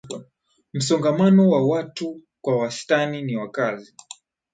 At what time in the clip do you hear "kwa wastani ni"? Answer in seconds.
2.41-3.35